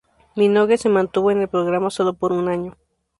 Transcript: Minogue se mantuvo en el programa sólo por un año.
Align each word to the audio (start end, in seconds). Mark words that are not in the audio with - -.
Minogue 0.35 0.79
se 0.79 0.89
mantuvo 0.89 1.29
en 1.29 1.41
el 1.41 1.47
programa 1.47 1.91
sólo 1.91 2.15
por 2.15 2.31
un 2.33 2.49
año. 2.49 2.75